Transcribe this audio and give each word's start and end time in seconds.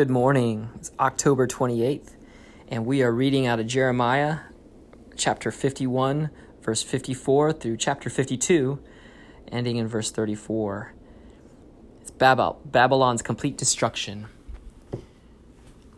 Good 0.00 0.08
morning. 0.08 0.70
It's 0.76 0.90
October 0.98 1.46
28th, 1.46 2.14
and 2.68 2.86
we 2.86 3.02
are 3.02 3.12
reading 3.12 3.46
out 3.46 3.60
of 3.60 3.66
Jeremiah 3.66 4.38
chapter 5.14 5.50
51, 5.50 6.30
verse 6.62 6.82
54 6.82 7.52
through 7.52 7.76
chapter 7.76 8.08
52, 8.08 8.78
ending 9.52 9.76
in 9.76 9.86
verse 9.86 10.10
34. 10.10 10.94
It's 12.00 12.10
Babel, 12.12 12.62
Babylon's 12.64 13.20
complete 13.20 13.58
destruction. 13.58 14.28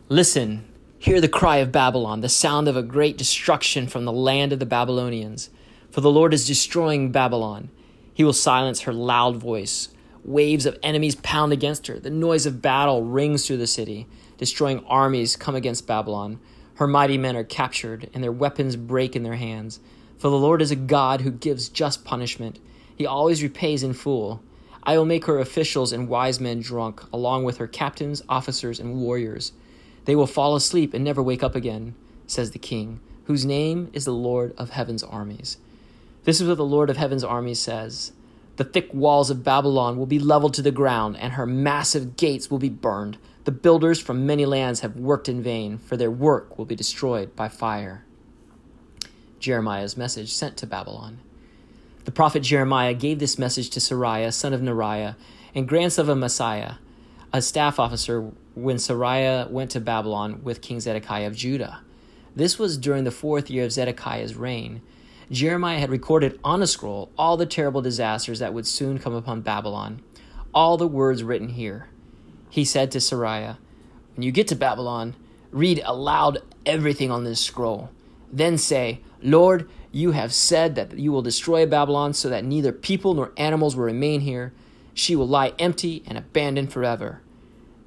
Listen, 0.09 0.67
hear 0.99 1.21
the 1.21 1.29
cry 1.29 1.59
of 1.59 1.71
Babylon, 1.71 2.19
the 2.19 2.27
sound 2.27 2.67
of 2.67 2.75
a 2.75 2.83
great 2.83 3.17
destruction 3.17 3.87
from 3.87 4.03
the 4.03 4.11
land 4.11 4.51
of 4.51 4.59
the 4.59 4.65
Babylonians. 4.65 5.49
For 5.91 6.01
the 6.01 6.11
Lord 6.11 6.33
is 6.33 6.45
destroying 6.45 7.13
Babylon. 7.13 7.69
He 8.13 8.25
will 8.25 8.33
silence 8.33 8.81
her 8.81 8.91
loud 8.91 9.37
voice 9.37 9.87
Waves 10.23 10.65
of 10.65 10.79
enemies 10.81 11.15
pound 11.15 11.51
against 11.51 11.87
her. 11.87 11.99
The 11.99 12.09
noise 12.09 12.45
of 12.45 12.61
battle 12.61 13.03
rings 13.03 13.45
through 13.45 13.57
the 13.57 13.67
city. 13.67 14.07
Destroying 14.37 14.83
armies 14.85 15.35
come 15.35 15.55
against 15.55 15.87
Babylon. 15.87 16.39
Her 16.75 16.87
mighty 16.87 17.17
men 17.17 17.35
are 17.35 17.43
captured, 17.43 18.09
and 18.13 18.23
their 18.23 18.31
weapons 18.31 18.75
break 18.75 19.15
in 19.15 19.23
their 19.23 19.35
hands. 19.35 19.79
For 20.17 20.29
the 20.29 20.37
Lord 20.37 20.61
is 20.61 20.71
a 20.71 20.75
God 20.75 21.21
who 21.21 21.31
gives 21.31 21.69
just 21.69 22.05
punishment. 22.05 22.59
He 22.95 23.05
always 23.05 23.43
repays 23.43 23.83
in 23.83 23.93
full. 23.93 24.41
I 24.83 24.97
will 24.97 25.05
make 25.05 25.25
her 25.25 25.39
officials 25.39 25.93
and 25.93 26.07
wise 26.07 26.39
men 26.39 26.61
drunk, 26.61 27.03
along 27.11 27.43
with 27.43 27.57
her 27.57 27.67
captains, 27.67 28.21
officers, 28.29 28.79
and 28.79 29.01
warriors. 29.01 29.51
They 30.05 30.15
will 30.15 30.27
fall 30.27 30.55
asleep 30.55 30.93
and 30.93 31.03
never 31.03 31.23
wake 31.23 31.43
up 31.43 31.55
again, 31.55 31.95
says 32.27 32.51
the 32.51 32.59
King, 32.59 32.99
whose 33.25 33.45
name 33.45 33.89
is 33.93 34.05
the 34.05 34.13
Lord 34.13 34.53
of 34.57 34.71
heaven's 34.71 35.03
armies. 35.03 35.57
This 36.23 36.41
is 36.41 36.47
what 36.47 36.57
the 36.57 36.65
Lord 36.65 36.89
of 36.89 36.97
heaven's 36.97 37.23
armies 37.23 37.59
says. 37.59 38.13
The 38.55 38.63
thick 38.63 38.93
walls 38.93 39.29
of 39.29 39.43
Babylon 39.43 39.97
will 39.97 40.05
be 40.05 40.19
leveled 40.19 40.53
to 40.55 40.61
the 40.61 40.71
ground, 40.71 41.17
and 41.17 41.33
her 41.33 41.45
massive 41.45 42.17
gates 42.17 42.51
will 42.51 42.59
be 42.59 42.69
burned. 42.69 43.17
The 43.45 43.51
builders 43.51 43.99
from 43.99 44.25
many 44.25 44.45
lands 44.45 44.81
have 44.81 44.95
worked 44.95 45.27
in 45.27 45.41
vain, 45.41 45.77
for 45.77 45.97
their 45.97 46.11
work 46.11 46.57
will 46.57 46.65
be 46.65 46.75
destroyed 46.75 47.35
by 47.35 47.49
fire. 47.49 48.05
Jeremiah's 49.39 49.97
message 49.97 50.31
sent 50.31 50.55
to 50.57 50.67
Babylon. 50.67 51.19
The 52.05 52.11
prophet 52.11 52.41
Jeremiah 52.43 52.93
gave 52.93 53.19
this 53.19 53.39
message 53.39 53.69
to 53.71 53.79
Seraiah, 53.79 54.33
son 54.33 54.53
of 54.53 54.61
Neriah, 54.61 55.15
and 55.55 55.67
grandson 55.67 56.09
of 56.09 56.17
Mahseiah, 56.17 56.77
a 57.31 57.41
staff 57.41 57.79
officer, 57.79 58.31
when 58.53 58.77
Seraiah 58.77 59.49
went 59.49 59.71
to 59.71 59.79
Babylon 59.79 60.41
with 60.43 60.61
King 60.61 60.79
Zedekiah 60.79 61.27
of 61.27 61.35
Judah. 61.35 61.81
This 62.35 62.59
was 62.59 62.77
during 62.77 63.03
the 63.03 63.11
fourth 63.11 63.49
year 63.49 63.65
of 63.65 63.71
Zedekiah's 63.71 64.35
reign. 64.35 64.81
Jeremiah 65.33 65.79
had 65.79 65.89
recorded 65.89 66.39
on 66.43 66.61
a 66.61 66.67
scroll 66.67 67.11
all 67.17 67.37
the 67.37 67.47
terrible 67.47 67.81
disasters 67.81 68.37
that 68.37 68.53
would 68.53 68.67
soon 68.67 68.99
come 68.99 69.15
upon 69.15 69.41
Babylon, 69.41 70.03
all 70.53 70.77
the 70.77 70.87
words 70.87 71.23
written 71.23 71.49
here. 71.49 71.87
He 72.51 72.63
said 72.63 72.91
to 72.91 72.99
Seraiah, 72.99 73.57
When 74.15 74.21
you 74.21 74.31
get 74.31 74.47
to 74.49 74.55
Babylon, 74.55 75.15
read 75.51 75.81
aloud 75.85 76.37
everything 76.67 77.09
on 77.09 77.23
this 77.23 77.41
scroll. 77.41 77.89
Then 78.31 78.59
say, 78.59 79.01
Lord, 79.23 79.67
you 79.91 80.11
have 80.11 80.31
said 80.31 80.75
that 80.75 80.99
you 80.99 81.11
will 81.11 81.23
destroy 81.23 81.65
Babylon 81.65 82.13
so 82.13 82.29
that 82.29 82.45
neither 82.45 82.71
people 82.71 83.15
nor 83.15 83.31
animals 83.35 83.75
will 83.75 83.85
remain 83.85 84.21
here. 84.21 84.53
She 84.93 85.15
will 85.15 85.27
lie 85.27 85.53
empty 85.57 86.03
and 86.05 86.15
abandoned 86.15 86.71
forever. 86.71 87.21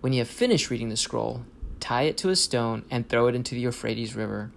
When 0.01 0.13
you 0.13 0.19
have 0.19 0.29
finished 0.29 0.69
reading 0.69 0.89
the 0.89 0.97
scroll, 0.97 1.45
tie 1.79 2.03
it 2.03 2.17
to 2.19 2.31
a 2.31 2.37
stone 2.37 2.85
and 2.91 3.09
throw 3.09 3.29
it 3.29 3.37
into 3.37 3.55
the 3.55 3.61
Euphrates 3.61 4.17
River. 4.17 4.51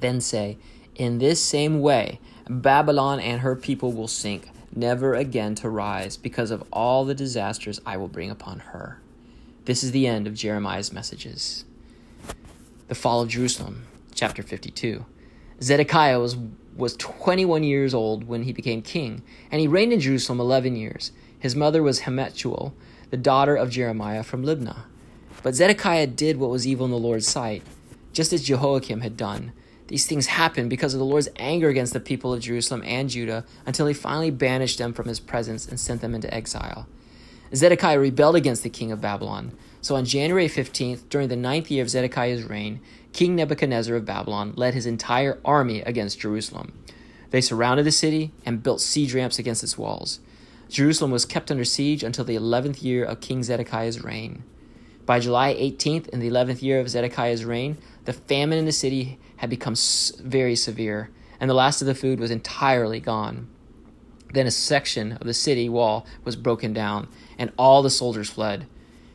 Then 0.00 0.22
say, 0.22 0.56
in 0.96 1.18
this 1.18 1.42
same 1.42 1.80
way, 1.80 2.20
Babylon 2.48 3.20
and 3.20 3.40
her 3.40 3.54
people 3.54 3.92
will 3.92 4.08
sink, 4.08 4.48
never 4.74 5.14
again 5.14 5.54
to 5.56 5.68
rise, 5.68 6.16
because 6.16 6.50
of 6.50 6.64
all 6.72 7.04
the 7.04 7.14
disasters 7.14 7.80
I 7.84 7.96
will 7.96 8.08
bring 8.08 8.30
upon 8.30 8.60
her. 8.60 9.00
This 9.66 9.82
is 9.82 9.90
the 9.90 10.06
end 10.06 10.26
of 10.26 10.34
Jeremiah's 10.34 10.92
messages. 10.92 11.64
The 12.88 12.94
fall 12.94 13.20
of 13.20 13.28
Jerusalem, 13.28 13.86
chapter 14.14 14.42
52. 14.42 15.04
Zedekiah 15.60 16.20
was, 16.20 16.36
was 16.76 16.96
21 16.96 17.64
years 17.64 17.94
old 17.94 18.28
when 18.28 18.44
he 18.44 18.52
became 18.52 18.80
king, 18.80 19.22
and 19.50 19.60
he 19.60 19.66
reigned 19.66 19.92
in 19.92 20.00
Jerusalem 20.00 20.40
11 20.40 20.76
years. 20.76 21.12
His 21.38 21.56
mother 21.56 21.82
was 21.82 22.00
Hamutal, 22.00 22.72
the 23.10 23.16
daughter 23.16 23.56
of 23.56 23.70
Jeremiah 23.70 24.22
from 24.22 24.44
Libnah. 24.44 24.84
But 25.42 25.54
Zedekiah 25.54 26.06
did 26.06 26.38
what 26.38 26.50
was 26.50 26.66
evil 26.66 26.86
in 26.86 26.90
the 26.90 26.98
Lord's 26.98 27.26
sight, 27.26 27.62
just 28.12 28.32
as 28.32 28.42
Jehoiakim 28.44 29.00
had 29.00 29.16
done. 29.16 29.52
These 29.88 30.06
things 30.06 30.26
happened 30.26 30.70
because 30.70 30.94
of 30.94 30.98
the 30.98 31.06
Lord's 31.06 31.28
anger 31.36 31.68
against 31.68 31.92
the 31.92 32.00
people 32.00 32.32
of 32.32 32.40
Jerusalem 32.40 32.82
and 32.84 33.08
Judah 33.08 33.44
until 33.64 33.86
he 33.86 33.94
finally 33.94 34.30
banished 34.30 34.78
them 34.78 34.92
from 34.92 35.06
his 35.06 35.20
presence 35.20 35.66
and 35.66 35.78
sent 35.78 36.00
them 36.00 36.14
into 36.14 36.32
exile. 36.34 36.86
Zedekiah 37.54 38.00
rebelled 38.00 38.34
against 38.34 38.64
the 38.64 38.70
king 38.70 38.90
of 38.90 39.00
Babylon. 39.00 39.52
So 39.80 39.94
on 39.94 40.04
January 40.04 40.48
15th, 40.48 41.08
during 41.08 41.28
the 41.28 41.36
ninth 41.36 41.70
year 41.70 41.82
of 41.82 41.90
Zedekiah's 41.90 42.42
reign, 42.42 42.80
King 43.12 43.36
Nebuchadnezzar 43.36 43.94
of 43.94 44.04
Babylon 44.04 44.52
led 44.56 44.74
his 44.74 44.86
entire 44.86 45.38
army 45.44 45.80
against 45.82 46.18
Jerusalem. 46.18 46.72
They 47.30 47.40
surrounded 47.40 47.86
the 47.86 47.92
city 47.92 48.32
and 48.44 48.62
built 48.62 48.80
siege 48.80 49.14
ramps 49.14 49.38
against 49.38 49.62
its 49.62 49.78
walls. 49.78 50.18
Jerusalem 50.68 51.12
was 51.12 51.24
kept 51.24 51.50
under 51.50 51.64
siege 51.64 52.02
until 52.02 52.24
the 52.24 52.36
11th 52.36 52.82
year 52.82 53.04
of 53.04 53.20
King 53.20 53.44
Zedekiah's 53.44 54.02
reign. 54.02 54.42
By 55.06 55.20
July 55.20 55.54
18th, 55.54 56.08
in 56.08 56.18
the 56.18 56.28
11th 56.28 56.62
year 56.62 56.80
of 56.80 56.90
Zedekiah's 56.90 57.44
reign, 57.44 57.78
the 58.06 58.12
famine 58.12 58.58
in 58.58 58.64
the 58.64 58.72
city 58.72 59.20
had 59.36 59.48
become 59.48 59.76
very 60.20 60.56
severe, 60.56 61.10
and 61.38 61.48
the 61.48 61.54
last 61.54 61.80
of 61.80 61.86
the 61.86 61.94
food 61.94 62.18
was 62.18 62.32
entirely 62.32 62.98
gone. 62.98 63.46
Then 64.34 64.48
a 64.48 64.50
section 64.50 65.12
of 65.12 65.26
the 65.28 65.32
city 65.32 65.68
wall 65.68 66.04
was 66.24 66.34
broken 66.34 66.72
down, 66.72 67.06
and 67.38 67.52
all 67.56 67.82
the 67.82 67.90
soldiers 67.90 68.28
fled. 68.28 68.66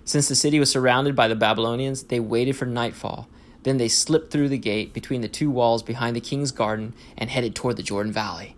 Since 0.06 0.29
the 0.29 0.35
city 0.35 0.59
was 0.62 0.72
surrounded 0.72 1.13
by 1.13 1.28
the 1.28 1.35
Babylonians, 1.35 2.03
they 2.03 2.22
waited 2.22 2.56
for 2.56 2.66
nightfall. 2.66 3.28
Then 3.63 3.75
they 3.75 3.90
slipped 3.90 4.31
through 4.31 4.47
the 4.47 4.58
gate 4.58 4.94
between 4.94 5.19
the 5.19 5.28
two 5.28 5.52
walls 5.52 5.84
behind 5.84 6.16
the 6.16 6.22
king's 6.22 6.53
garden 6.53 6.94
and 7.18 7.29
headed 7.29 7.53
toward 7.53 7.75
the 7.75 7.84
Jordan 7.84 8.13
Valley. 8.13 8.56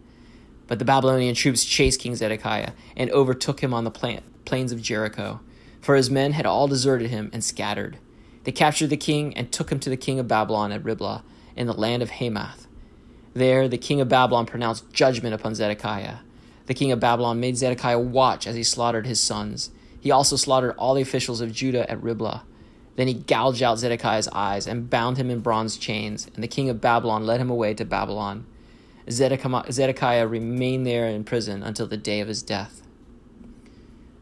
But 0.68 0.78
the 0.78 0.86
Babylonian 0.86 1.34
troops 1.34 1.66
chased 1.66 2.00
King 2.00 2.16
Zedekiah 2.16 2.74
and 2.96 3.10
overtook 3.10 3.62
him 3.62 3.74
on 3.74 3.86
the 3.86 4.22
plains 4.46 4.72
of 4.72 4.82
Jericho, 4.84 5.42
for 5.84 5.96
his 5.96 6.10
men 6.10 6.32
had 6.32 6.46
all 6.46 6.70
deserted 6.70 7.10
him 7.10 7.30
and 7.34 7.44
scattered. 7.44 7.98
They 8.46 8.54
captured 8.54 8.90
the 8.90 8.96
king 8.96 9.36
and 9.36 9.52
took 9.52 9.70
him 9.70 9.82
to 9.82 9.90
the 9.90 9.98
king 9.98 10.18
of 10.18 10.30
Babylon 10.30 10.72
at 10.72 10.84
Riblah 10.84 11.26
in 11.58 11.68
the 11.68 11.74
land 11.74 12.02
of 12.02 12.12
Hamath. 12.12 12.68
There, 13.34 13.68
the 13.68 13.78
king 13.78 14.00
of 14.00 14.08
Babylon 14.08 14.46
pronounced 14.46 14.94
judgment 14.94 15.36
upon 15.36 15.56
Zedekiah. 15.56 16.20
The 16.68 16.74
king 16.74 16.94
of 16.94 17.02
Babylon 17.02 17.42
made 17.42 17.58
Zedekiah 17.58 18.00
watch 18.00 18.48
as 18.48 18.56
he 18.56 18.64
slaughtered 18.64 19.06
his 19.06 19.20
sons. 19.20 19.72
He 20.00 20.10
also 20.10 20.38
slaughtered 20.38 20.74
all 20.78 20.94
the 20.94 21.02
officials 21.02 21.42
of 21.42 21.52
Judah 21.52 21.90
at 21.92 22.02
Riblah. 22.02 22.46
Then 22.96 23.10
he 23.10 23.14
gouged 23.14 23.62
out 23.62 23.80
Zedekiah's 23.80 24.30
eyes 24.30 24.66
and 24.66 24.90
bound 24.90 25.18
him 25.18 25.30
in 25.30 25.42
bronze 25.42 25.76
chains, 25.76 26.30
and 26.34 26.42
the 26.42 26.48
king 26.48 26.70
of 26.70 26.80
Babylon 26.80 27.26
led 27.26 27.42
him 27.42 27.50
away 27.50 27.74
to 27.74 27.84
Babylon. 27.84 28.46
Zedekiah 29.10 30.28
remained 30.28 30.88
there 30.88 31.08
in 31.08 31.26
prison 31.26 31.62
until 31.62 31.88
the 31.88 31.98
day 31.98 32.22
of 32.22 32.30
his 32.30 32.42
death. 32.42 32.84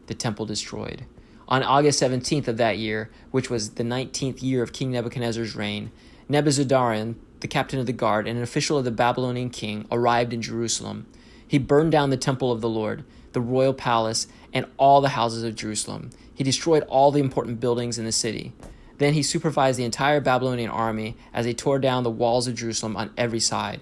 The 0.06 0.14
temple 0.14 0.46
destroyed. 0.46 1.04
On 1.48 1.62
August 1.62 2.00
17th 2.02 2.48
of 2.48 2.56
that 2.56 2.78
year, 2.78 3.10
which 3.30 3.50
was 3.50 3.70
the 3.70 3.82
19th 3.82 4.42
year 4.42 4.62
of 4.62 4.72
King 4.72 4.92
Nebuchadnezzar's 4.92 5.56
reign, 5.56 5.90
Nebuzaradan, 6.30 7.16
the 7.40 7.48
captain 7.48 7.80
of 7.80 7.86
the 7.86 7.92
guard 7.92 8.26
and 8.26 8.38
an 8.38 8.42
official 8.42 8.78
of 8.78 8.84
the 8.84 8.90
Babylonian 8.90 9.50
king, 9.50 9.86
arrived 9.90 10.32
in 10.32 10.40
Jerusalem. 10.40 11.06
He 11.46 11.58
burned 11.58 11.92
down 11.92 12.10
the 12.10 12.16
temple 12.16 12.52
of 12.52 12.60
the 12.60 12.68
Lord, 12.68 13.04
the 13.32 13.40
royal 13.40 13.74
palace, 13.74 14.28
and 14.52 14.66
all 14.78 15.00
the 15.00 15.10
houses 15.10 15.42
of 15.42 15.56
Jerusalem. 15.56 16.10
He 16.34 16.44
destroyed 16.44 16.84
all 16.84 17.10
the 17.10 17.20
important 17.20 17.60
buildings 17.60 17.98
in 17.98 18.04
the 18.04 18.12
city. 18.12 18.52
Then 18.98 19.14
he 19.14 19.22
supervised 19.22 19.78
the 19.78 19.84
entire 19.84 20.20
Babylonian 20.20 20.70
army 20.70 21.16
as 21.34 21.44
they 21.44 21.54
tore 21.54 21.78
down 21.78 22.04
the 22.04 22.10
walls 22.10 22.46
of 22.46 22.54
Jerusalem 22.54 22.96
on 22.96 23.10
every 23.18 23.40
side. 23.40 23.80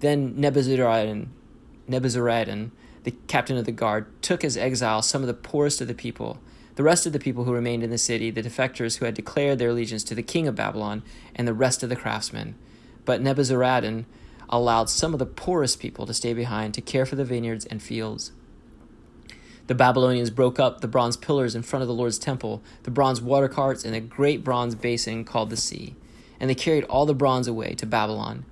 Then 0.00 0.34
Nebuzaradan, 0.34 1.28
Nebuzaradan, 1.88 2.70
the 3.04 3.12
captain 3.26 3.56
of 3.56 3.64
the 3.64 3.72
guard, 3.72 4.06
took 4.22 4.44
as 4.44 4.56
exile 4.56 5.02
some 5.02 5.22
of 5.22 5.26
the 5.26 5.34
poorest 5.34 5.80
of 5.80 5.88
the 5.88 5.94
people 5.94 6.38
the 6.78 6.84
rest 6.84 7.06
of 7.06 7.12
the 7.12 7.18
people 7.18 7.42
who 7.42 7.52
remained 7.52 7.82
in 7.82 7.90
the 7.90 7.98
city, 7.98 8.30
the 8.30 8.40
defectors 8.40 8.98
who 8.98 9.04
had 9.04 9.14
declared 9.14 9.58
their 9.58 9.70
allegiance 9.70 10.04
to 10.04 10.14
the 10.14 10.22
king 10.22 10.46
of 10.46 10.54
Babylon, 10.54 11.02
and 11.34 11.48
the 11.48 11.52
rest 11.52 11.82
of 11.82 11.88
the 11.88 11.96
craftsmen. 11.96 12.54
But 13.04 13.20
Nebuzaradan 13.20 14.04
allowed 14.48 14.88
some 14.88 15.12
of 15.12 15.18
the 15.18 15.26
poorest 15.26 15.80
people 15.80 16.06
to 16.06 16.14
stay 16.14 16.34
behind 16.34 16.74
to 16.74 16.80
care 16.80 17.04
for 17.04 17.16
the 17.16 17.24
vineyards 17.24 17.64
and 17.64 17.82
fields. 17.82 18.30
The 19.66 19.74
Babylonians 19.74 20.30
broke 20.30 20.60
up 20.60 20.80
the 20.80 20.86
bronze 20.86 21.16
pillars 21.16 21.56
in 21.56 21.62
front 21.62 21.82
of 21.82 21.88
the 21.88 21.94
Lord's 21.94 22.16
temple, 22.16 22.62
the 22.84 22.92
bronze 22.92 23.20
water 23.20 23.48
carts, 23.48 23.84
and 23.84 23.96
a 23.96 24.00
great 24.00 24.44
bronze 24.44 24.76
basin 24.76 25.24
called 25.24 25.50
the 25.50 25.56
sea, 25.56 25.96
and 26.38 26.48
they 26.48 26.54
carried 26.54 26.84
all 26.84 27.06
the 27.06 27.12
bronze 27.12 27.48
away 27.48 27.74
to 27.74 27.86
Babylon. 27.86 28.44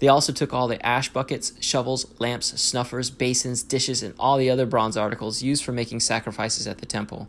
They 0.00 0.08
also 0.08 0.34
took 0.34 0.52
all 0.52 0.68
the 0.68 0.84
ash 0.84 1.08
buckets, 1.08 1.54
shovels, 1.60 2.04
lamps, 2.18 2.60
snuffers, 2.60 3.08
basins, 3.08 3.62
dishes, 3.62 4.02
and 4.02 4.12
all 4.18 4.36
the 4.36 4.50
other 4.50 4.66
bronze 4.66 4.98
articles 4.98 5.42
used 5.42 5.64
for 5.64 5.72
making 5.72 6.00
sacrifices 6.00 6.66
at 6.66 6.76
the 6.76 6.84
temple. 6.84 7.26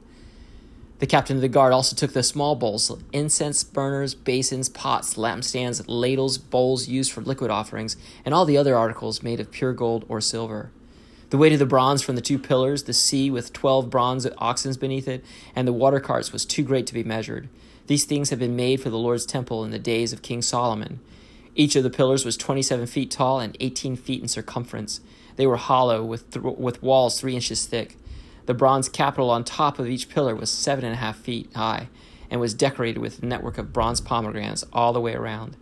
The 0.99 1.07
captain 1.07 1.35
of 1.35 1.41
the 1.41 1.49
guard 1.49 1.73
also 1.73 1.93
took 1.95 2.13
the 2.13 2.23
small 2.23 2.55
bowls, 2.55 2.89
incense 3.11 3.65
burners, 3.65 4.15
basins, 4.15 4.69
pots, 4.69 5.15
lampstands, 5.15 5.83
ladles, 5.87 6.37
bowls 6.37 6.87
used 6.87 7.11
for 7.11 7.21
liquid 7.21 7.51
offerings, 7.51 7.97
and 8.23 8.33
all 8.33 8.45
the 8.45 8.57
other 8.57 8.77
articles 8.77 9.21
made 9.21 9.41
of 9.41 9.51
pure 9.51 9.73
gold 9.73 10.05
or 10.07 10.21
silver. 10.21 10.71
The 11.31 11.37
weight 11.37 11.51
of 11.51 11.59
the 11.59 11.65
bronze 11.65 12.01
from 12.01 12.15
the 12.15 12.21
two 12.21 12.39
pillars, 12.39 12.83
the 12.83 12.93
sea 12.93 13.29
with 13.29 13.51
twelve 13.51 13.89
bronze 13.89 14.25
oxen 14.37 14.73
beneath 14.75 15.07
it, 15.07 15.25
and 15.53 15.67
the 15.67 15.73
water 15.73 15.99
carts 15.99 16.31
was 16.31 16.45
too 16.45 16.63
great 16.63 16.87
to 16.87 16.93
be 16.93 17.03
measured. 17.03 17.49
These 17.87 18.05
things 18.05 18.29
had 18.29 18.39
been 18.39 18.55
made 18.55 18.79
for 18.79 18.89
the 18.89 18.97
Lord's 18.97 19.25
temple 19.25 19.65
in 19.65 19.71
the 19.71 19.79
days 19.79 20.13
of 20.13 20.21
King 20.21 20.41
Solomon. 20.41 21.01
Each 21.55 21.75
of 21.75 21.83
the 21.83 21.89
pillars 21.89 22.23
was 22.23 22.37
27 22.37 22.87
feet 22.87 23.11
tall 23.11 23.39
and 23.39 23.57
18 23.59 23.97
feet 23.97 24.21
in 24.21 24.27
circumference. 24.29 25.01
They 25.35 25.45
were 25.45 25.57
hollow, 25.57 26.03
with, 26.03 26.31
th- 26.31 26.43
with 26.43 26.81
walls 26.81 27.19
three 27.19 27.35
inches 27.35 27.65
thick. 27.65 27.97
The 28.45 28.53
bronze 28.53 28.89
capital 28.89 29.31
on 29.31 29.43
top 29.43 29.79
of 29.79 29.87
each 29.87 30.09
pillar 30.09 30.35
was 30.35 30.49
seven 30.49 30.85
and 30.85 30.93
a 30.93 30.97
half 30.97 31.17
feet 31.17 31.49
high 31.55 31.89
and 32.29 32.39
was 32.39 32.53
decorated 32.53 32.99
with 32.99 33.21
a 33.21 33.25
network 33.25 33.57
of 33.57 33.73
bronze 33.73 34.01
pomegranates 34.01 34.63
all 34.71 34.93
the 34.93 35.01
way 35.01 35.13
around. 35.13 35.57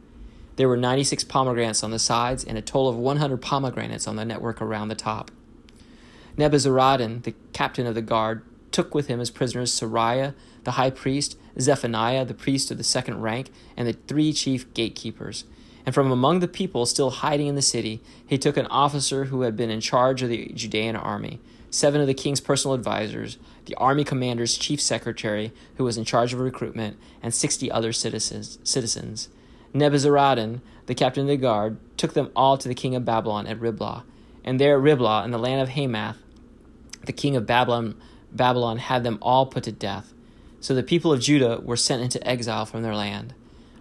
There 0.56 0.70
were 0.70 0.78
96 0.78 1.24
pomegranates 1.24 1.84
on 1.84 1.92
the 1.92 2.00
sides 2.00 2.44
and 2.44 2.58
a 2.58 2.62
total 2.62 2.90
of 2.90 2.98
100 2.98 3.42
pomegranates 3.42 4.08
on 4.08 4.18
the 4.18 4.26
network 4.26 4.62
around 4.62 4.90
the 4.90 4.96
top. 4.96 5.32
Nebuzaradan, 6.38 7.24
the 7.24 7.34
captain 7.54 7.88
of 7.88 7.96
the 7.96 8.02
guard, 8.02 8.44
took 8.72 8.94
with 8.94 9.08
him 9.08 9.20
as 9.20 9.30
prisoners 9.30 9.72
Seraiah, 9.72 10.34
the 10.64 10.72
high 10.72 10.90
priest, 10.90 11.38
Zephaniah, 11.60 12.26
the 12.26 12.34
priest 12.34 12.72
of 12.72 12.78
the 12.78 12.84
second 12.84 13.22
rank, 13.22 13.52
and 13.78 13.88
the 13.88 13.94
three 13.94 14.34
chief 14.34 14.72
gatekeepers. 14.74 15.46
And 15.86 15.94
from 15.94 16.12
among 16.12 16.40
the 16.40 16.48
people 16.48 16.86
still 16.86 17.10
hiding 17.10 17.48
in 17.48 17.56
the 17.56 17.62
city, 17.62 18.02
he 18.26 18.38
took 18.38 18.58
an 18.58 18.68
officer 18.68 19.26
who 19.26 19.42
had 19.42 19.56
been 19.56 19.70
in 19.70 19.82
charge 19.82 20.24
of 20.24 20.30
the 20.30 20.52
Judean 20.54 20.96
army, 20.96 21.40
seven 21.74 22.00
of 22.00 22.08
the 22.08 22.14
king's 22.14 22.40
personal 22.40 22.75
advisers, 22.75 23.40
the 23.66 23.75
army 23.75 24.04
commander's 24.04 24.58
chief 24.58 24.80
secretary, 24.80 25.52
who 25.78 25.84
was 25.84 25.98
in 25.98 26.06
charge 26.06 26.31
of 26.31 26.40
recruitment, 26.40 26.98
and 27.22 27.34
sixty 27.34 27.72
other 27.72 27.92
citizens. 27.92 28.60
citizens. 28.64 29.30
Nebuzaradan, 29.74 30.62
the 30.86 30.94
captain 30.94 31.24
of 31.24 31.28
the 31.28 31.38
guard, 31.38 31.78
took 31.98 32.14
them 32.14 32.30
all 32.36 32.60
to 32.60 32.68
the 32.68 32.75
king 32.75 32.96
of 32.96 33.06
Babylon 33.06 33.48
at 33.48 33.60
Riblah. 33.60 34.04
And 34.44 34.60
there 34.60 34.75
at 34.75 34.84
Riblah, 34.84 35.24
in 35.25 35.31
the 35.31 35.40
land 35.40 35.62
of 35.62 35.70
Hamath, 35.70 36.18
the 37.06 37.12
king 37.12 37.36
of 37.36 37.48
Babylon, 37.48 37.96
Babylon 38.31 38.78
had 38.78 39.04
them 39.04 39.18
all 39.22 39.48
put 39.48 39.64
to 39.64 39.72
death. 39.72 40.14
So 40.60 40.75
the 40.75 40.84
people 40.84 41.12
of 41.12 41.22
Judah 41.22 41.60
were 41.64 41.75
sent 41.75 42.04
into 42.04 42.25
exile 42.28 42.68
from 42.68 42.84
their 42.84 42.96
land. 42.96 43.34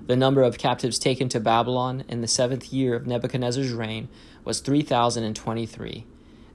The 0.06 0.16
number 0.16 0.42
of 0.42 0.56
captives 0.56 0.98
taken 0.98 1.28
to 1.28 1.40
Babylon 1.40 2.04
in 2.08 2.22
the 2.22 2.26
seventh 2.26 2.72
year 2.72 2.94
of 2.94 3.06
Nebuchadnezzar's 3.06 3.72
reign 3.72 4.08
was 4.44 4.60
3,023. 4.60 6.06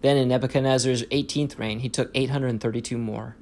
Then 0.07 0.15
in 0.15 0.29
Nebuchadnezzar's 0.29 1.03
eighteenth 1.11 1.59
reign, 1.59 1.79
he 1.79 1.89
took 1.89 2.11
832 2.15 2.97
more. 2.97 3.35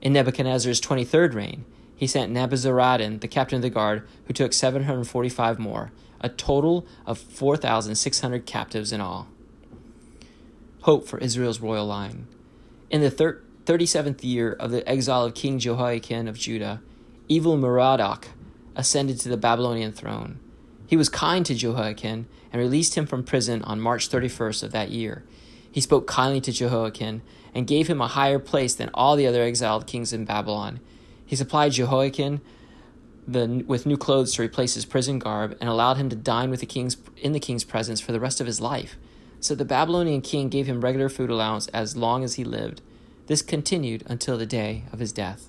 In 0.00 0.12
Nebuchadnezzar's 0.12 0.80
23rd 0.80 1.34
reign, 1.34 1.64
he 1.96 2.06
sent 2.06 2.32
Nebuzaradan, 2.32 3.20
the 3.20 3.26
captain 3.26 3.56
of 3.56 3.62
the 3.62 3.70
guard, 3.70 4.06
who 4.26 4.32
took 4.32 4.52
745 4.52 5.58
more, 5.58 5.90
a 6.20 6.28
total 6.28 6.86
of 7.06 7.18
4,600 7.18 8.46
captives 8.46 8.92
in 8.92 9.00
all. 9.00 9.26
Hope 10.82 11.08
for 11.08 11.18
Israel's 11.18 11.58
royal 11.58 11.86
line. 11.86 12.28
In 12.88 13.00
the 13.00 13.10
thir- 13.10 13.42
37th 13.66 14.22
year 14.22 14.52
of 14.52 14.70
the 14.70 14.88
exile 14.88 15.24
of 15.24 15.34
King 15.34 15.58
Jehoiakim 15.58 16.28
of 16.28 16.38
Judah, 16.38 16.82
Evil-merodach 17.26 18.26
ascended 18.76 19.18
to 19.18 19.28
the 19.28 19.36
Babylonian 19.36 19.90
throne. 19.90 20.38
He 20.86 20.96
was 20.96 21.08
kind 21.08 21.44
to 21.46 21.52
Jehoiakim 21.52 22.28
and 22.52 22.62
released 22.62 22.94
him 22.94 23.06
from 23.06 23.24
prison 23.24 23.60
on 23.62 23.80
March 23.80 24.08
31st 24.08 24.62
of 24.62 24.70
that 24.70 24.92
year. 24.92 25.24
He 25.74 25.80
spoke 25.80 26.06
kindly 26.06 26.40
to 26.42 26.52
Jehoiakim 26.52 27.22
and 27.52 27.66
gave 27.66 27.88
him 27.88 28.00
a 28.00 28.06
higher 28.06 28.38
place 28.38 28.76
than 28.76 28.90
all 28.94 29.16
the 29.16 29.26
other 29.26 29.42
exiled 29.42 29.88
kings 29.88 30.12
in 30.12 30.24
Babylon. 30.24 30.78
He 31.26 31.34
supplied 31.34 31.72
Jehoiakim 31.72 32.40
the, 33.26 33.64
with 33.66 33.84
new 33.84 33.96
clothes 33.96 34.34
to 34.34 34.42
replace 34.42 34.74
his 34.74 34.84
prison 34.84 35.18
garb 35.18 35.58
and 35.60 35.68
allowed 35.68 35.96
him 35.96 36.08
to 36.10 36.14
dine 36.14 36.48
with 36.48 36.60
the 36.60 36.66
king's, 36.66 36.96
in 37.16 37.32
the 37.32 37.40
king's 37.40 37.64
presence 37.64 38.00
for 38.00 38.12
the 38.12 38.20
rest 38.20 38.40
of 38.40 38.46
his 38.46 38.60
life. 38.60 38.94
So 39.40 39.56
the 39.56 39.64
Babylonian 39.64 40.20
king 40.20 40.48
gave 40.48 40.68
him 40.68 40.80
regular 40.80 41.08
food 41.08 41.28
allowance 41.28 41.66
as 41.66 41.96
long 41.96 42.22
as 42.22 42.34
he 42.34 42.44
lived. 42.44 42.80
This 43.26 43.42
continued 43.42 44.04
until 44.06 44.38
the 44.38 44.46
day 44.46 44.84
of 44.92 45.00
his 45.00 45.10
death. 45.10 45.48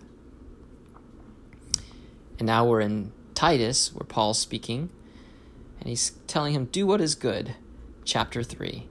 And 2.39 2.47
now 2.47 2.65
we're 2.65 2.81
in 2.81 3.11
Titus, 3.35 3.93
where 3.93 4.07
Paul's 4.07 4.39
speaking, 4.39 4.89
and 5.79 5.87
he's 5.87 6.13
telling 6.25 6.55
him, 6.55 6.65
Do 6.65 6.87
what 6.87 6.99
is 6.99 7.13
good. 7.13 7.53
Chapter 8.05 8.41
3. 8.41 8.87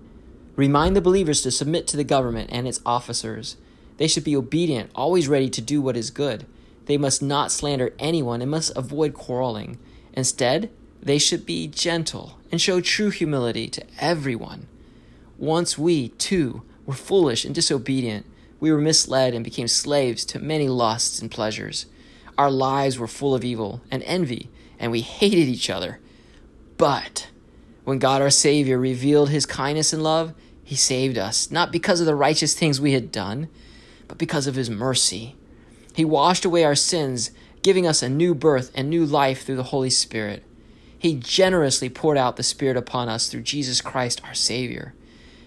Remind 0.57 0.95
the 0.95 1.01
believers 1.01 1.43
to 1.43 1.51
submit 1.51 1.87
to 1.89 1.97
the 1.97 2.05
government 2.05 2.51
and 2.53 2.69
its 2.69 2.81
officers. 2.87 3.57
They 3.97 4.07
should 4.07 4.25
be 4.25 4.37
obedient, 4.37 4.91
always 4.95 5.29
ready 5.29 5.49
to 5.51 5.61
do 5.61 5.81
what 5.81 5.97
is 5.97 6.11
good. 6.11 6.47
They 6.87 6.97
must 6.97 7.23
not 7.23 7.51
slander 7.51 7.93
anyone 7.99 8.43
and 8.43 8.51
must 8.51 8.77
avoid 8.77 9.15
quarreling. 9.15 9.79
Instead, 10.13 10.71
they 11.03 11.19
should 11.19 11.45
be 11.45 11.67
gentle 11.67 12.39
and 12.51 12.61
show 12.61 12.81
true 12.81 13.11
humility 13.11 13.69
to 13.69 13.85
everyone. 13.99 14.69
Once 15.39 15.77
we, 15.77 16.09
too, 16.11 16.63
were 16.87 16.95
foolish 16.95 17.45
and 17.45 17.55
disobedient, 17.55 18.25
we 18.61 18.71
were 18.71 18.81
misled 18.81 19.35
and 19.35 19.45
became 19.45 19.69
slaves 19.69 20.25
to 20.25 20.39
many 20.39 20.69
lusts 20.69 21.21
and 21.21 21.31
pleasures. 21.31 21.87
Our 22.39 22.51
lives 22.51 22.99
were 22.99 23.09
full 23.09 23.35
of 23.35 23.45
evil 23.45 23.83
and 23.91 24.03
envy, 24.05 24.49
and 24.79 24.93
we 24.93 25.01
hated 25.01 25.49
each 25.49 25.69
other. 25.69 26.01
But 26.77 27.29
when 27.85 27.99
God 27.99 28.23
our 28.23 28.31
Savior 28.31 28.79
revealed 28.79 29.31
his 29.31 29.47
kindness 29.47 29.93
and 29.93 30.03
love, 30.03 30.33
he 30.65 30.75
saved 30.75 31.19
us, 31.19 31.51
not 31.51 31.71
because 31.71 32.01
of 32.01 32.07
the 32.07 32.15
righteous 32.15 32.55
things 32.55 32.81
we 32.81 32.93
had 32.93 33.13
done, 33.13 33.49
but 34.09 34.19
because 34.19 34.47
of 34.47 34.55
his 34.55 34.71
mercy. 34.71 35.37
He 35.95 36.05
washed 36.05 36.45
away 36.45 36.65
our 36.65 36.75
sins, 36.75 37.31
giving 37.63 37.87
us 37.87 38.03
a 38.03 38.09
new 38.09 38.35
birth 38.35 38.73
and 38.75 38.89
new 38.89 39.05
life 39.05 39.45
through 39.45 39.57
the 39.57 39.65
Holy 39.65 39.91
Spirit. 39.91 40.43
He 40.99 41.15
generously 41.15 41.91
poured 41.91 42.17
out 42.17 42.37
the 42.37 42.43
Spirit 42.43 42.79
upon 42.79 43.11
us 43.11 43.29
through 43.29 43.43
Jesus 43.43 43.83
Christ 43.83 44.23
our 44.25 44.35
Savior. 44.35 44.95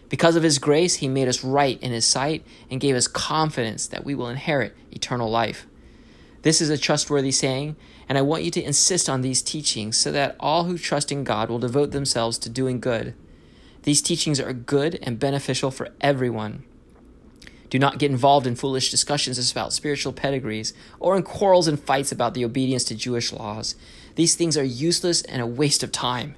Because 0.07 0.35
of 0.35 0.43
His 0.43 0.59
grace, 0.59 0.95
He 0.95 1.07
made 1.07 1.27
us 1.27 1.43
right 1.43 1.81
in 1.81 1.91
His 1.91 2.05
sight 2.05 2.45
and 2.69 2.79
gave 2.79 2.95
us 2.95 3.07
confidence 3.07 3.87
that 3.87 4.05
we 4.05 4.13
will 4.13 4.29
inherit 4.29 4.75
eternal 4.91 5.29
life. 5.29 5.65
This 6.43 6.61
is 6.61 6.69
a 6.69 6.77
trustworthy 6.77 7.31
saying, 7.31 7.75
and 8.07 8.17
I 8.17 8.21
want 8.21 8.43
you 8.43 8.51
to 8.51 8.63
insist 8.63 9.09
on 9.09 9.21
these 9.21 9.41
teachings 9.41 9.97
so 9.97 10.11
that 10.11 10.35
all 10.39 10.65
who 10.65 10.77
trust 10.77 11.11
in 11.11 11.23
God 11.23 11.49
will 11.49 11.59
devote 11.59 11.91
themselves 11.91 12.37
to 12.37 12.49
doing 12.49 12.79
good. 12.79 13.15
These 13.87 14.01
teachings 14.01 14.41
are 14.41 14.51
good 14.51 14.99
and 15.01 15.17
beneficial 15.17 15.71
for 15.71 15.87
everyone. 16.01 16.65
Do 17.69 17.79
not 17.79 17.99
get 17.99 18.11
involved 18.11 18.45
in 18.45 18.57
foolish 18.57 18.91
discussions 18.91 19.49
about 19.49 19.71
spiritual 19.71 20.11
pedigrees 20.11 20.73
or 20.99 21.15
in 21.15 21.23
quarrels 21.23 21.69
and 21.69 21.79
fights 21.79 22.11
about 22.11 22.33
the 22.33 22.43
obedience 22.43 22.83
to 22.83 22.95
Jewish 22.95 23.31
laws. 23.31 23.75
These 24.15 24.35
things 24.35 24.57
are 24.57 24.63
useless 24.65 25.21
and 25.21 25.41
a 25.41 25.47
waste 25.47 25.83
of 25.83 25.93
time. 25.93 26.35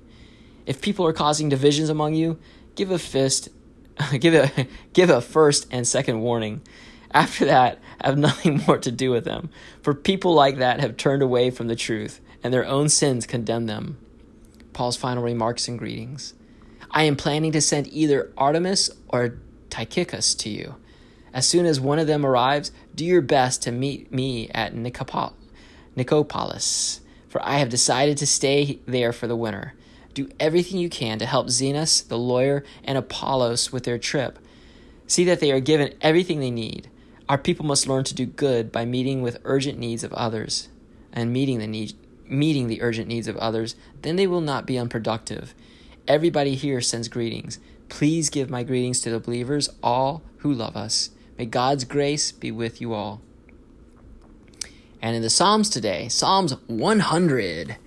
If 0.67 0.79
people 0.79 1.07
are 1.07 1.12
causing 1.12 1.50
divisions 1.50 1.89
among 1.89 2.13
you, 2.13 2.38
give 2.75 2.91
a 2.91 3.00
fist, 3.00 3.50
give 4.19 4.35
a 4.35 4.67
give 4.93 5.09
a 5.09 5.19
first 5.19 5.65
and 5.71 5.88
second 5.88 6.21
warning. 6.21 6.62
After 7.15 7.45
that, 7.45 7.79
have 8.00 8.15
nothing 8.19 8.62
more 8.67 8.77
to 8.77 8.91
do 8.91 9.09
with 9.09 9.25
them, 9.25 9.50
for 9.81 9.95
people 9.95 10.35
like 10.35 10.57
that 10.57 10.81
have 10.81 10.97
turned 10.97 11.24
away 11.24 11.50
from 11.50 11.65
the 11.65 11.75
truth, 11.75 12.21
and 12.43 12.53
their 12.53 12.67
own 12.67 12.89
sins 12.89 13.25
condemn 13.25 13.65
them. 13.65 13.97
Paul's 14.71 14.97
final 14.97 15.24
remarks 15.24 15.67
and 15.67 15.79
greetings. 15.79 16.35
I 16.91 17.03
am 17.03 17.15
planning 17.15 17.51
to 17.51 17.62
send 17.62 17.88
either 17.88 18.31
Artemas 18.38 18.89
or 19.08 19.38
Tychicus 19.69 20.34
to 20.36 20.50
you. 20.50 20.75
As 21.34 21.46
soon 21.46 21.65
as 21.65 21.79
one 21.79 22.00
of 22.00 22.08
them 22.08 22.25
arrives, 22.25 22.72
do 22.96 23.05
your 23.05 23.22
best 23.22 23.62
to 23.63 23.72
meet 23.72 24.12
me 24.12 24.50
at 24.50 24.74
Nicopolis, 24.74 25.31
for 27.27 27.41
I 27.43 27.60
have 27.60 27.69
decided 27.69 28.17
to 28.17 28.27
stay 28.27 28.79
there 28.88 29.13
for 29.13 29.27
the 29.27 29.36
winter. 29.36 29.74
Do 30.15 30.29
everything 30.39 30.79
you 30.79 30.89
can 30.89 31.19
to 31.19 31.27
help 31.27 31.48
Zenas, 31.48 32.08
the 32.08 32.17
lawyer, 32.17 32.63
and 32.84 32.98
Apollos 32.98 33.72
with 33.72 33.84
their 33.84 34.00
trip. 34.00 34.39
See 35.05 35.24
that 35.25 35.39
they 35.39 35.51
are 35.51 35.60
given 35.60 35.93
everything 36.01 36.39
they 36.39 36.51
need. 36.51 36.89
Our 37.29 37.38
people 37.38 37.65
must 37.65 37.88
learn 37.88 38.03
to 38.05 38.15
do 38.15 38.25
good 38.25 38.72
by 38.72 38.86
meeting 38.86 39.22
with 39.22 39.38
urgent 39.43 39.77
needs 39.77 40.03
of 40.03 40.12
others 40.13 40.69
and 41.13 41.31
meeting 41.31 41.60
the 41.60 41.67
need, 41.67 41.93
meeting 42.25 42.67
the 42.67 42.81
urgent 42.81 43.08
needs 43.08 43.27
of 43.27 43.38
others, 43.38 43.75
then 44.01 44.15
they 44.15 44.27
will 44.27 44.41
not 44.41 44.65
be 44.65 44.77
unproductive. 44.77 45.53
Everybody 46.09 46.55
here 46.55 46.81
sends 46.81 47.07
greetings. 47.07 47.59
Please 47.87 48.31
give 48.31 48.49
my 48.49 48.63
greetings 48.63 48.99
to 49.01 49.11
the 49.11 49.19
believers, 49.19 49.69
all 49.83 50.23
who 50.37 50.51
love 50.51 50.75
us. 50.75 51.11
May 51.37 51.45
God's 51.45 51.83
grace 51.83 52.31
be 52.31 52.49
with 52.49 52.81
you 52.81 52.95
all. 52.95 53.21
And 55.03 55.15
in 55.15 55.21
the 55.21 55.29
Psalms 55.29 55.69
today, 55.69 56.07
Psalms 56.07 56.55
100, 56.65 57.77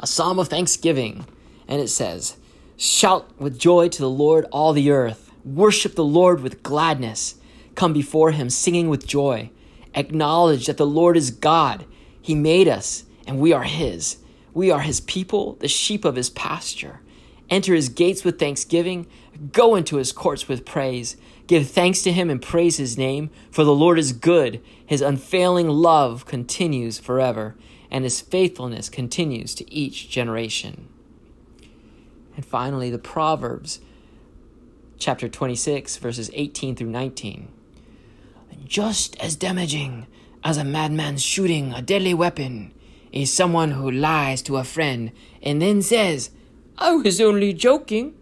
a 0.00 0.06
psalm 0.08 0.40
of 0.40 0.48
thanksgiving. 0.48 1.24
And 1.68 1.80
it 1.80 1.86
says, 1.86 2.36
Shout 2.76 3.30
with 3.38 3.60
joy 3.60 3.90
to 3.90 4.02
the 4.02 4.10
Lord, 4.10 4.44
all 4.50 4.72
the 4.72 4.90
earth. 4.90 5.30
Worship 5.44 5.94
the 5.94 6.02
Lord 6.02 6.40
with 6.40 6.64
gladness 6.64 7.36
come 7.76 7.92
before 7.92 8.32
him 8.32 8.50
singing 8.50 8.88
with 8.88 9.06
joy. 9.06 9.50
Acknowledge 9.94 10.66
that 10.66 10.78
the 10.78 10.84
Lord 10.84 11.16
is 11.16 11.30
God. 11.30 11.84
He 12.20 12.34
made 12.34 12.66
us, 12.66 13.04
and 13.24 13.38
we 13.38 13.52
are 13.52 13.62
his. 13.62 14.16
We 14.52 14.72
are 14.72 14.80
his 14.80 15.00
people, 15.00 15.54
the 15.60 15.68
sheep 15.68 16.04
of 16.04 16.16
his 16.16 16.28
pasture. 16.28 16.98
Enter 17.50 17.74
his 17.74 17.88
gates 17.88 18.24
with 18.24 18.38
thanksgiving, 18.38 19.06
go 19.52 19.74
into 19.74 19.96
his 19.96 20.12
courts 20.12 20.48
with 20.48 20.64
praise. 20.64 21.16
Give 21.46 21.68
thanks 21.68 22.02
to 22.02 22.12
him 22.12 22.30
and 22.30 22.40
praise 22.40 22.76
his 22.76 22.96
name, 22.96 23.30
for 23.50 23.64
the 23.64 23.74
Lord 23.74 23.98
is 23.98 24.12
good. 24.12 24.62
His 24.86 25.02
unfailing 25.02 25.68
love 25.68 26.24
continues 26.24 26.98
forever, 26.98 27.56
and 27.90 28.04
his 28.04 28.20
faithfulness 28.20 28.88
continues 28.88 29.54
to 29.56 29.70
each 29.72 30.08
generation. 30.08 30.88
And 32.36 32.46
finally, 32.46 32.90
the 32.90 32.98
Proverbs 32.98 33.80
chapter 34.98 35.28
26, 35.28 35.96
verses 35.96 36.30
18 36.32 36.76
through 36.76 36.88
19. 36.88 37.48
Just 38.64 39.18
as 39.20 39.36
damaging 39.36 40.06
as 40.44 40.56
a 40.56 40.64
madman 40.64 41.18
shooting 41.18 41.72
a 41.72 41.82
deadly 41.82 42.14
weapon 42.14 42.72
is 43.10 43.32
someone 43.32 43.72
who 43.72 43.90
lies 43.90 44.40
to 44.42 44.56
a 44.56 44.64
friend 44.64 45.12
and 45.42 45.60
then 45.60 45.82
says, 45.82 46.30
I 46.76 46.92
was 46.92 47.18
only 47.20 47.54
joking. 47.54 48.14